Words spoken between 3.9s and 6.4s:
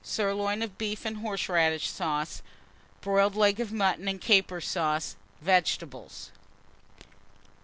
and Caper Sauce. Vegetables.